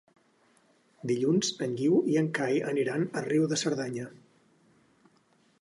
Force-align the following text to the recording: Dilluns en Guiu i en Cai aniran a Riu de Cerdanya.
Dilluns 1.11 1.51
en 1.67 1.75
Guiu 1.81 2.01
i 2.13 2.17
en 2.23 2.31
Cai 2.39 2.57
aniran 2.71 3.07
a 3.21 3.23
Riu 3.29 3.47
de 3.53 3.63
Cerdanya. 3.67 4.11